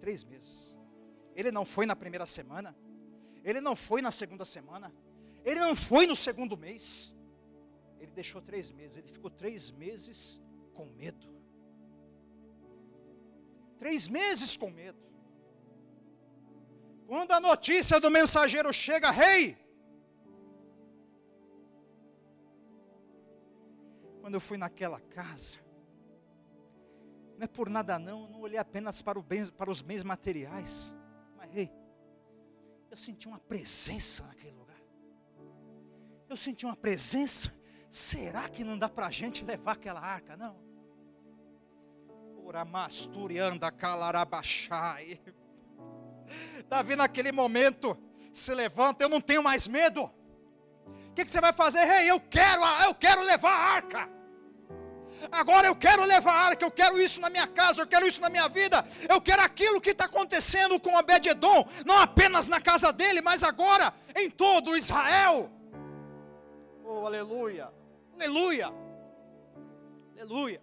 [0.00, 0.76] Três meses.
[1.34, 2.76] Ele não foi na primeira semana.
[3.42, 4.92] Ele não foi na segunda semana.
[5.44, 7.14] Ele não foi no segundo mês.
[7.98, 8.96] Ele deixou três meses.
[8.96, 10.42] Ele ficou três meses
[10.74, 11.34] com medo.
[13.78, 14.98] Três meses com medo.
[17.06, 19.66] Quando a notícia do mensageiro chega, rei, hey,
[24.20, 25.58] quando eu fui naquela casa,
[27.36, 30.96] não é por nada não, eu não olhei apenas para, bens, para os bens materiais.
[31.36, 31.70] Mas, ei,
[32.90, 34.80] eu senti uma presença naquele lugar.
[36.28, 37.52] Eu senti uma presença.
[37.90, 40.36] Será que não dá para a gente levar aquela arca?
[40.36, 40.56] Não.
[42.36, 45.20] Uramasturianda calarabachai.
[46.68, 47.96] Davi, naquele momento,
[48.32, 50.04] se levanta, eu não tenho mais medo.
[50.04, 51.84] O que, que você vai fazer?
[51.84, 54.15] Rei, eu quero, eu quero levar a arca.
[55.30, 58.28] Agora eu quero levar arca, eu quero isso na minha casa, eu quero isso na
[58.28, 63.20] minha vida, eu quero aquilo que está acontecendo com Obed-Edom, não apenas na casa dele,
[63.20, 65.50] mas agora em todo Israel.
[66.84, 67.72] Oh, aleluia,
[68.14, 68.72] aleluia,
[70.16, 70.62] aleluia.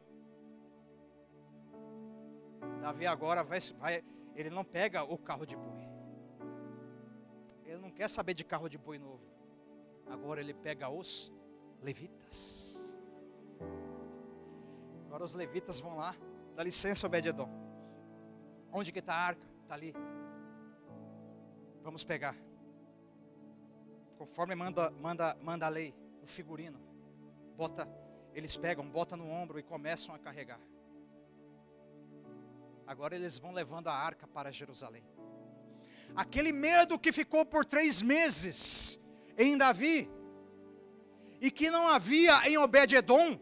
[2.82, 4.04] Davi agora vai, vai,
[4.36, 5.88] ele não pega o carro de boi,
[7.66, 9.24] ele não quer saber de carro de boi novo,
[10.08, 11.32] agora ele pega os
[11.82, 12.73] levitas.
[15.14, 16.16] Agora os levitas vão lá,
[16.56, 17.48] dá licença, Obed-Edom.
[18.72, 19.46] Onde que está a arca?
[19.62, 19.96] Está ali.
[21.84, 22.36] Vamos pegar.
[24.18, 26.80] Conforme manda, manda, manda a lei, o figurino.
[27.56, 27.88] Bota,
[28.34, 30.60] eles pegam, bota no ombro e começam a carregar.
[32.88, 35.06] Agora eles vão levando a arca para Jerusalém.
[36.16, 39.00] Aquele medo que ficou por três meses
[39.38, 40.10] em Davi,
[41.40, 43.40] e que não havia em Obed-Edom,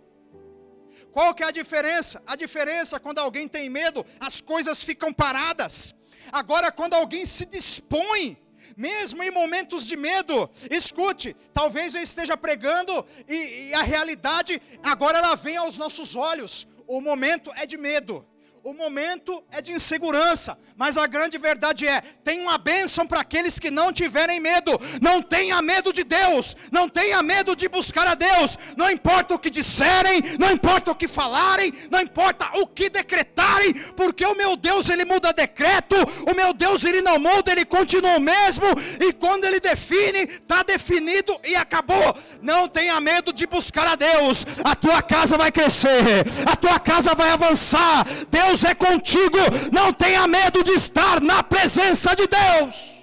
[1.12, 2.21] qual que é a diferença?
[2.26, 5.93] A diferença é quando alguém tem medo, as coisas ficam paradas.
[6.32, 8.38] Agora, quando alguém se dispõe,
[8.78, 15.17] mesmo em momentos de medo, escute, talvez eu esteja pregando e, e a realidade agora
[15.17, 16.67] ela vem aos nossos olhos.
[16.88, 18.26] O momento é de medo,
[18.63, 23.58] o momento é de insegurança, mas a grande verdade é: tem uma bênção para aqueles
[23.58, 24.80] que não tiverem medo.
[25.02, 28.58] Não tenha medo de Deus, não tenha medo de buscar a Deus.
[28.78, 33.74] Não importa o que disserem, não importa o que falarem, não importa o que decretarem,
[33.95, 35.95] porque o meu Deus ele muda decreto,
[36.30, 38.65] o meu Deus ele não muda, ele continua o mesmo,
[39.00, 42.15] e quando ele define, está definido e acabou.
[42.41, 47.15] Não tenha medo de buscar a Deus, a tua casa vai crescer, a tua casa
[47.15, 48.06] vai avançar.
[48.30, 49.38] Deus Deus é contigo.
[49.72, 53.00] Não tenha medo de estar na presença de Deus.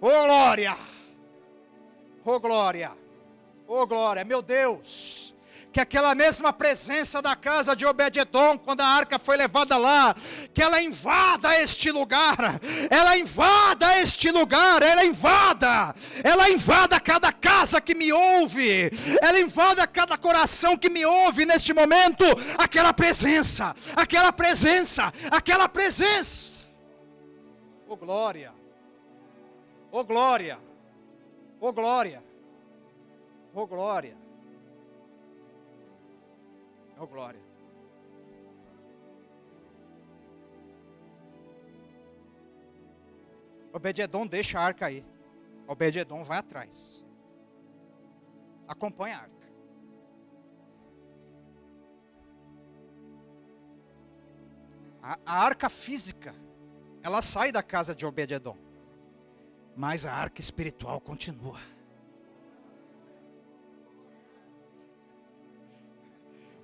[0.00, 0.76] Oh glória!
[2.24, 2.92] Oh glória!
[3.66, 4.24] Oh glória!
[4.24, 5.21] Meu Deus!
[5.72, 10.14] Que aquela mesma presença da casa de Obed-edom, quando a arca foi levada lá,
[10.52, 17.80] que ela invada este lugar, ela invada este lugar, ela invada, ela invada cada casa
[17.80, 18.90] que me ouve,
[19.22, 22.24] ela invada cada coração que me ouve neste momento,
[22.58, 26.66] aquela presença, aquela presença, aquela presença.
[27.88, 28.52] Oh glória,
[29.90, 30.58] oh glória,
[31.60, 32.22] oh glória,
[33.54, 34.21] oh glória.
[37.02, 37.40] Oh, glória.
[43.72, 45.04] Obededon deixa a arca aí.
[45.66, 47.04] Obededon vai atrás.
[48.68, 49.48] Acompanha a arca.
[55.02, 56.32] A, a arca física,
[57.02, 58.56] ela sai da casa de Obededon.
[59.74, 61.58] Mas a arca espiritual continua.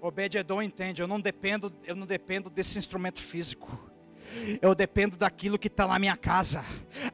[0.01, 3.89] Obed-edom entende, eu não dependo, eu não dependo desse instrumento físico.
[4.61, 6.65] Eu dependo daquilo que está na minha casa.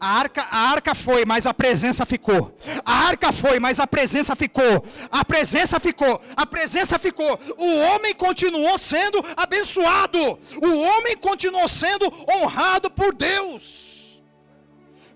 [0.01, 2.57] A arca, a arca foi, mas a presença ficou.
[2.85, 4.85] A arca foi, mas a presença ficou.
[5.11, 6.21] A presença ficou.
[6.37, 7.39] A presença ficou.
[7.57, 10.19] O homem continuou sendo abençoado.
[10.61, 14.21] O homem continuou sendo honrado por Deus.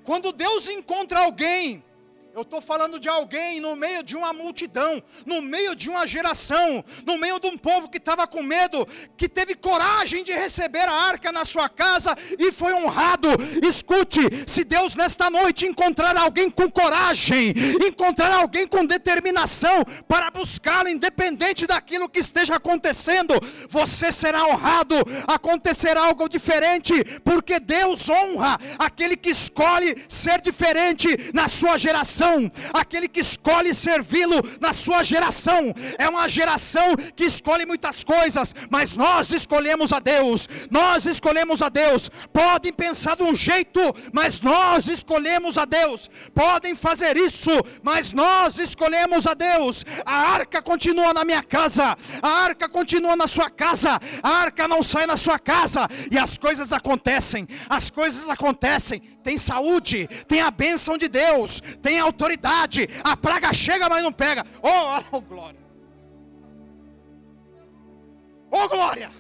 [0.05, 1.85] Quando Deus encontra alguém
[2.39, 6.85] eu estou falando de alguém no meio de uma multidão, no meio de uma geração,
[7.05, 10.93] no meio de um povo que estava com medo, que teve coragem de receber a
[10.93, 13.29] arca na sua casa e foi honrado.
[13.61, 17.53] Escute, se Deus nesta noite encontrar alguém com coragem,
[17.85, 23.35] encontrar alguém com determinação para buscá-lo, independente daquilo que esteja acontecendo,
[23.69, 24.95] você será honrado.
[25.27, 26.93] Acontecerá algo diferente,
[27.25, 33.75] porque Deus honra aquele que escolhe ser diferente na sua geração geração, aquele que escolhe
[33.75, 35.75] servi-lo na sua geração.
[35.99, 40.49] É uma geração que escolhe muitas coisas, mas nós escolhemos a Deus.
[40.71, 42.11] Nós escolhemos a Deus.
[42.33, 43.81] Podem pensar de um jeito,
[44.13, 46.11] mas nós escolhemos a Deus.
[46.35, 47.51] Podem fazer isso,
[47.83, 49.85] mas nós escolhemos a Deus.
[50.05, 54.83] A arca continua na minha casa, a arca continua na sua casa, a arca não
[54.83, 57.47] sai na sua casa e as coisas acontecem.
[57.69, 59.03] As coisas acontecem.
[59.29, 62.89] Tem saúde, tem a bênção de Deus, tem autoridade.
[63.05, 64.43] A praga chega, mas não pega.
[64.63, 65.61] Oh, oh glória!
[68.51, 69.13] Oh, glória!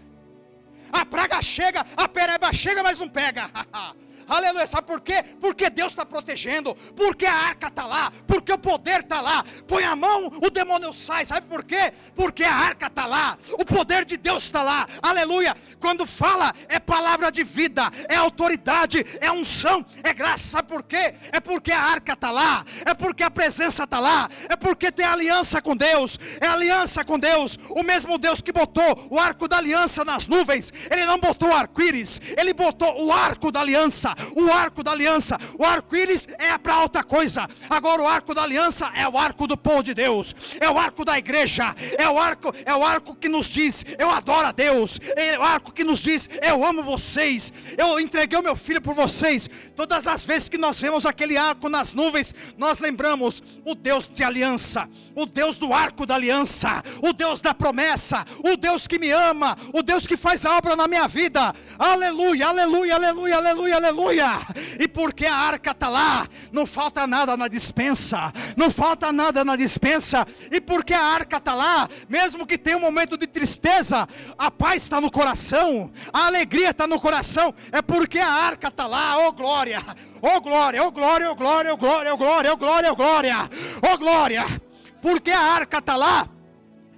[0.90, 3.50] A praga chega, a pereba chega, mas não pega.
[4.28, 4.66] Aleluia.
[4.66, 5.24] Sabe por quê?
[5.40, 6.74] Porque Deus está protegendo.
[6.94, 8.12] Porque a arca está lá.
[8.26, 9.44] Porque o poder está lá.
[9.66, 11.24] Põe a mão, o demônio sai.
[11.24, 11.92] Sabe por quê?
[12.14, 13.38] Porque a arca está lá.
[13.52, 14.86] O poder de Deus está lá.
[15.02, 15.56] Aleluia.
[15.80, 20.48] Quando fala, é palavra de vida, é autoridade, é unção, é graça.
[20.48, 21.14] Sabe por quê?
[21.32, 22.64] É porque a arca está lá.
[22.84, 24.28] É porque a presença está lá.
[24.48, 26.18] É porque tem aliança com Deus.
[26.40, 27.58] É aliança com Deus.
[27.70, 30.72] O mesmo Deus que botou o arco da aliança nas nuvens.
[30.90, 32.20] Ele não botou arco-íris.
[32.36, 35.38] Ele botou o arco da aliança o arco da aliança.
[35.58, 37.48] O arco-íris é para outra coisa.
[37.68, 40.34] Agora o arco da aliança é o arco do povo de Deus.
[40.60, 41.74] É o arco da igreja.
[41.96, 44.98] É o arco, é o arco que nos diz: eu adoro a Deus.
[45.16, 47.52] É o arco que nos diz: eu amo vocês.
[47.76, 49.48] Eu entreguei o meu filho por vocês.
[49.74, 54.24] Todas as vezes que nós vemos aquele arco nas nuvens, nós lembramos o Deus de
[54.24, 59.10] aliança, o Deus do arco da aliança, o Deus da promessa, o Deus que me
[59.10, 61.54] ama, o Deus que faz a obra na minha vida.
[61.78, 64.40] Aleluia, aleluia, aleluia, aleluia, aleluia aleluia.
[64.78, 69.56] E porque a arca está lá, não falta nada na dispensa, não falta nada na
[69.56, 70.26] dispensa.
[70.50, 74.84] E porque a arca está lá, mesmo que tenha um momento de tristeza, a paz
[74.84, 79.32] está no coração, a alegria está no coração, é porque a arca está lá, oh
[79.32, 79.82] glória,
[80.22, 83.50] oh glória, oh glória, oh glória, oh glória, oh glória, oh glória, oh glória,
[83.82, 84.62] oh glória,
[85.02, 86.28] porque a arca está lá.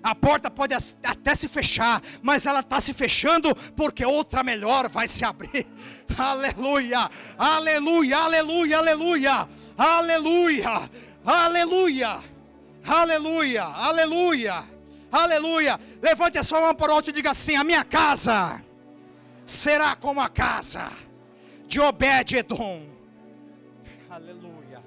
[0.03, 5.07] A porta pode até se fechar, mas ela está se fechando porque outra melhor vai
[5.07, 5.67] se abrir.
[6.17, 10.91] Aleluia, aleluia, aleluia, aleluia, aleluia,
[11.25, 12.21] aleluia,
[12.85, 14.65] aleluia, aleluia,
[15.13, 15.81] aleluia.
[16.03, 18.61] Levante a sua mão para alto e diga assim: A minha casa
[19.45, 20.91] será como a casa
[21.69, 22.87] de Obed-Edom.
[24.09, 24.83] Aleluia.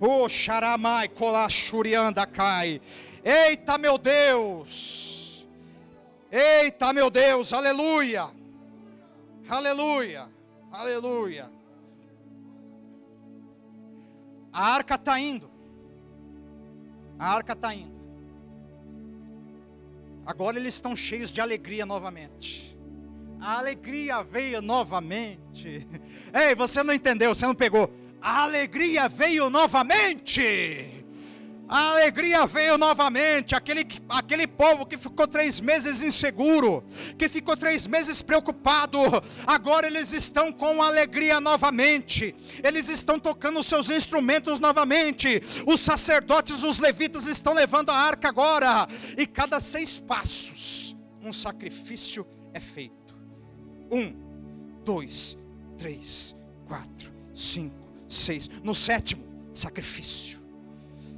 [0.00, 2.80] O Sharamai Kolashurianda cai.
[3.24, 5.48] Eita, meu Deus!
[6.30, 7.54] Eita, meu Deus!
[7.54, 8.30] Aleluia!
[9.48, 10.28] Aleluia!
[10.70, 11.50] Aleluia!
[14.52, 15.50] A arca está indo.
[17.18, 17.94] A arca está indo.
[20.26, 22.78] Agora eles estão cheios de alegria novamente.
[23.40, 25.86] A alegria veio novamente.
[26.32, 27.90] Ei, você não entendeu, você não pegou.
[28.20, 31.03] A alegria veio novamente.
[31.68, 33.54] A alegria veio novamente.
[33.54, 36.84] Aquele, aquele povo que ficou três meses inseguro,
[37.18, 38.98] que ficou três meses preocupado,
[39.46, 42.34] agora eles estão com alegria novamente.
[42.62, 45.42] Eles estão tocando seus instrumentos novamente.
[45.66, 48.86] Os sacerdotes, os levitas estão levando a arca agora.
[49.16, 53.16] E cada seis passos, um sacrifício é feito.
[53.90, 54.14] Um,
[54.84, 55.38] dois,
[55.78, 56.36] três,
[56.66, 58.50] quatro, cinco, seis.
[58.62, 60.33] No sétimo, sacrifício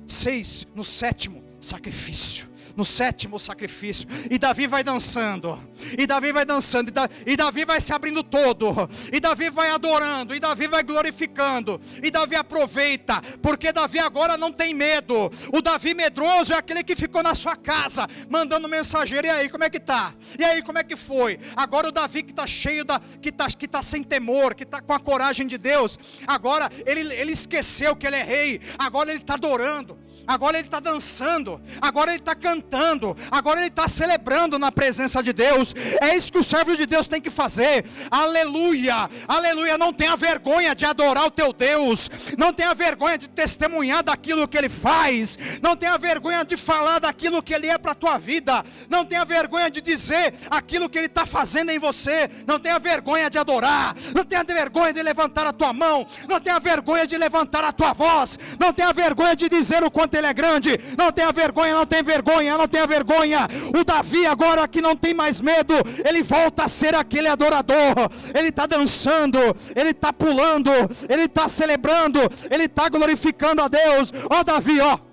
[0.06, 4.06] seis no sétimo sacrifício no sétimo sacrifício.
[4.30, 5.58] E Davi vai dançando.
[5.98, 6.88] E Davi vai dançando.
[6.88, 8.88] E, da, e Davi vai se abrindo todo.
[9.10, 10.34] E Davi vai adorando.
[10.34, 11.80] E Davi vai glorificando.
[12.02, 13.20] E Davi aproveita.
[13.40, 15.30] Porque Davi agora não tem medo.
[15.52, 18.06] O Davi medroso é aquele que ficou na sua casa.
[18.28, 19.26] Mandando mensageiro.
[19.26, 20.14] E aí, como é que tá?
[20.38, 21.40] E aí, como é que foi?
[21.56, 23.00] Agora o Davi que está cheio da.
[23.22, 24.54] Que está que tá sem temor.
[24.54, 25.98] Que está com a coragem de Deus.
[26.26, 28.60] Agora ele, ele esqueceu que ele é rei.
[28.78, 33.88] Agora ele está adorando agora ele está dançando, agora ele está cantando, agora ele está
[33.88, 35.74] celebrando na presença de Deus.
[36.00, 37.84] É isso que o servo de Deus tem que fazer.
[38.10, 39.78] Aleluia, aleluia.
[39.78, 44.58] Não tenha vergonha de adorar o teu Deus, não tenha vergonha de testemunhar daquilo que
[44.58, 48.64] ele faz, não tenha vergonha de falar daquilo que ele é para a tua vida,
[48.88, 53.30] não tenha vergonha de dizer aquilo que ele está fazendo em você, não tenha vergonha
[53.30, 57.64] de adorar, não tenha vergonha de levantar a tua mão, não tenha vergonha de levantar
[57.64, 60.78] a tua voz, não tenha vergonha de dizer o quanto ele é grande.
[60.96, 63.48] Não tenha vergonha, não tenha vergonha, não tenha vergonha.
[63.78, 67.94] O Davi, agora que não tem mais medo, ele volta a ser aquele adorador.
[68.34, 69.38] Ele está dançando,
[69.74, 70.70] ele está pulando,
[71.08, 74.12] ele está celebrando, ele está glorificando a Deus.
[74.30, 75.05] Ó, Davi, ó.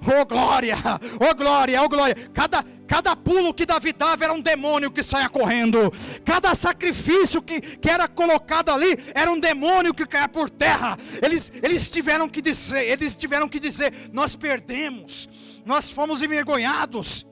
[0.00, 0.76] Oh glória,
[1.20, 2.14] oh glória, oh glória.
[2.32, 5.92] Cada, cada pulo que Davi dava era um demônio que saia correndo.
[6.24, 10.96] Cada sacrifício que, que era colocado ali era um demônio que caia por terra.
[11.20, 15.28] Eles, eles tiveram que dizer, eles tiveram que dizer: nós perdemos,
[15.64, 17.26] nós fomos envergonhados.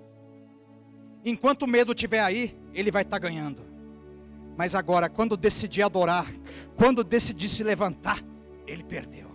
[1.25, 3.65] Enquanto o medo estiver aí, ele vai estar tá ganhando.
[4.57, 6.27] Mas agora, quando decidir adorar,
[6.77, 8.23] quando decidir se levantar,
[8.67, 9.31] ele perdeu.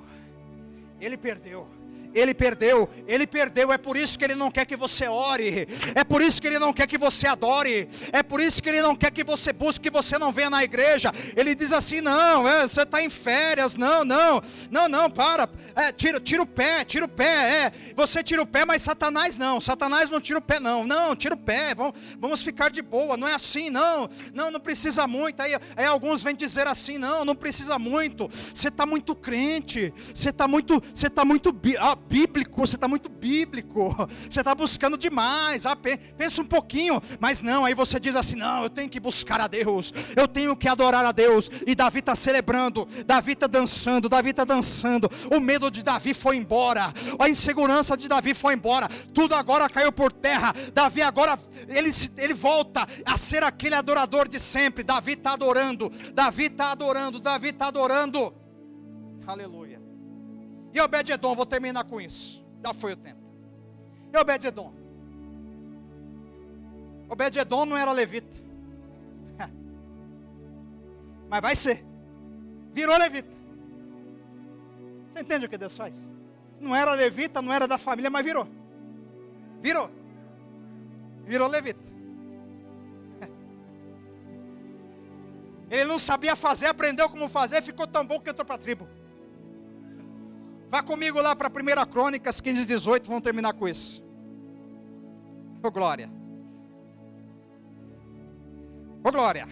[0.99, 1.80] Ele perdeu.
[2.13, 3.71] Ele perdeu, ele perdeu.
[3.71, 6.59] É por isso que ele não quer que você ore, é por isso que ele
[6.59, 9.83] não quer que você adore, é por isso que ele não quer que você busque,
[9.83, 11.11] que você não venha na igreja.
[11.35, 15.91] Ele diz assim: não, é, você está em férias, não, não, não, não, para, é,
[15.91, 19.61] tira, tira o pé, tira o pé, é, você tira o pé, mas Satanás não,
[19.61, 23.17] Satanás não tira o pé, não, não, tira o pé, vamos, vamos ficar de boa,
[23.17, 25.39] não é assim, não, não, não precisa muito.
[25.41, 30.29] Aí, aí alguns vêm dizer assim: não, não precisa muito, você está muito crente, você
[30.29, 33.95] está muito, você está muito ah, bíblico, você está muito bíblico,
[34.29, 38.63] você está buscando demais, ah, pensa um pouquinho, mas não, aí você diz assim: não,
[38.63, 42.15] eu tenho que buscar a Deus, eu tenho que adorar a Deus, e Davi está
[42.15, 47.95] celebrando, Davi está dançando, Davi está dançando, o medo de Davi foi embora, a insegurança
[47.95, 53.17] de Davi foi embora, tudo agora caiu por terra, Davi agora, ele, ele volta a
[53.17, 58.33] ser aquele adorador de sempre, Davi está adorando, Davi está adorando, Davi está adorando,
[59.25, 59.60] aleluia.
[60.73, 62.45] E Obed-Edom, vou terminar com isso.
[62.63, 63.19] Já foi o tempo.
[64.13, 64.73] E Obed-Edom.
[67.09, 68.31] Obed-Edom não era levita.
[71.29, 71.83] Mas vai ser.
[72.73, 73.29] Virou levita.
[75.11, 76.09] Você entende o que Deus faz?
[76.59, 78.47] Não era levita, não era da família, mas virou.
[79.59, 79.91] Virou.
[81.25, 81.81] Virou levita.
[85.69, 88.87] Ele não sabia fazer, aprendeu como fazer, ficou tão bom que entrou para a tribo.
[90.71, 94.01] Vá comigo lá para 1 Crônicas 15 e 18, vamos terminar com isso.
[95.61, 96.09] Ô oh, glória.
[99.03, 99.49] Ô oh, glória.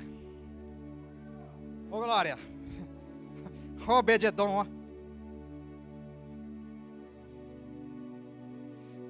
[1.92, 2.38] Ô oh, glória.
[3.86, 4.66] Ô oh, Obededon, ó.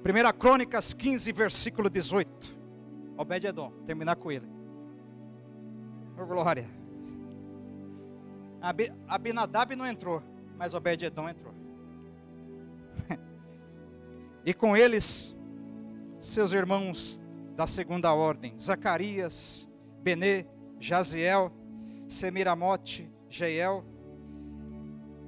[0.02, 2.58] 1 Crônicas 15, versículo 18.
[3.16, 4.48] Obed-Edom, terminar com ele.
[6.18, 6.68] Ô glória.
[9.06, 10.20] Abinadab não entrou,
[10.58, 11.59] mas Obed-Edom entrou.
[14.44, 15.36] e com eles
[16.18, 17.20] seus irmãos
[17.56, 19.68] da segunda ordem, Zacarias,
[20.02, 20.46] Benê,
[20.78, 21.52] Jaziel,
[22.08, 23.84] Semiramote, Jeiel,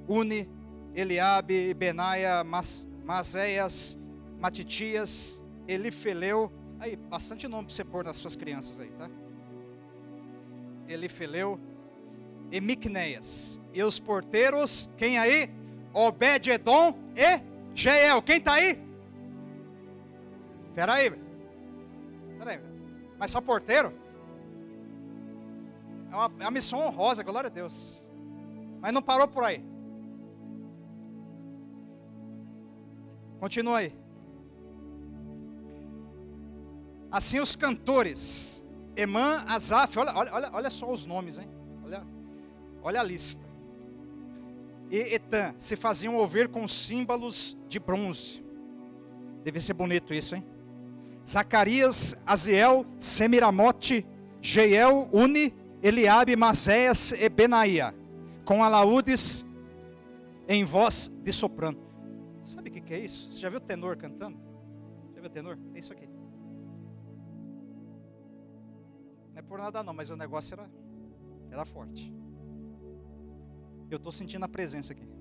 [0.07, 0.49] Uni,
[0.93, 3.97] Eliabe, Benaia, Mas, Mazéias,
[4.39, 9.09] Matitias, Elifeleu, aí, bastante nome para você pôr nas suas crianças aí, tá?
[10.87, 11.59] Elifeleu,
[12.51, 15.49] e Miquneias, e os porteiros, quem aí?
[15.93, 18.79] Obed-Edom e Jeiel, quem está aí?
[20.69, 21.07] Espera aí,
[22.31, 22.59] espera aí,
[23.17, 23.93] mas só porteiro?
[26.11, 28.07] É uma, é uma missão honrosa, glória a Deus.
[28.79, 29.63] Mas não parou por aí.
[33.39, 33.95] Continua aí.
[37.11, 38.63] Assim os cantores,
[38.95, 41.49] Emã, Azaf, olha, olha, olha só os nomes, hein?
[41.83, 42.03] Olha,
[42.81, 43.42] olha a lista
[44.93, 48.45] e Etan se faziam ouvir com símbolos de bronze.
[49.43, 50.45] Deve ser bonito isso, hein?
[51.27, 54.05] Zacarias, Aziel, Semiramote,
[54.39, 57.95] Jeiel, Uni, Eliabe, Maséias e Benaia,
[58.45, 59.43] com alaúdes
[60.47, 61.79] em voz de soprano.
[62.43, 63.31] Sabe o que, que é isso?
[63.31, 64.37] Você já viu o tenor cantando?
[65.15, 65.57] Já viu o tenor?
[65.73, 66.07] É isso aqui.
[69.31, 70.69] Não é por nada não, mas o negócio era,
[71.49, 72.13] era forte.
[73.89, 75.07] Eu estou sentindo a presença aqui.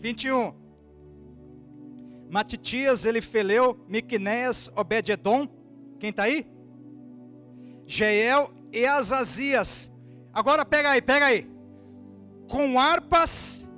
[0.00, 0.54] 21.
[2.30, 5.48] Matitias, Elifeleu, Miqunéias, Obed-Edom.
[5.98, 6.46] Quem está aí?
[7.86, 9.90] Jeiel e Azazias.
[10.32, 11.50] Agora pega aí, pega aí.
[12.48, 13.68] Com harpas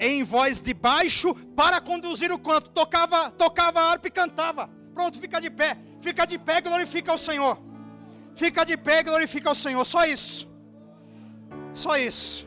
[0.00, 2.70] em voz de baixo para conduzir o canto.
[2.70, 4.68] Tocava, tocava a harpa e cantava.
[4.94, 5.76] Pronto, fica de pé.
[6.00, 7.58] Fica de pé, glorifica o Senhor.
[8.38, 9.84] Fica de pé, glorifica o Senhor.
[9.84, 10.48] Só isso.
[11.74, 12.46] Só isso.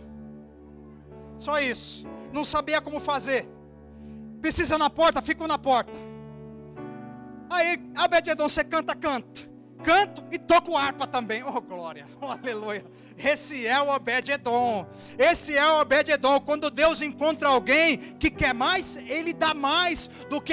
[1.38, 2.08] Só isso.
[2.32, 3.46] Não sabia como fazer.
[4.39, 6.00] Precisa na porta, fico na porta.
[7.50, 9.52] Aí, Abededon, você canta, canta.
[9.84, 11.44] Canto e toco harpa também.
[11.44, 12.08] Oh, glória.
[12.22, 12.86] Oh, aleluia.
[13.18, 14.88] Esse é o Obed-Edom.
[15.18, 16.39] Esse é o Obed-Edom.
[16.39, 20.50] Quando Deus encontra alguém que quer mais, ele dá mais do que